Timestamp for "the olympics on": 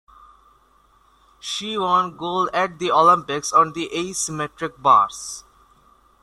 2.79-3.73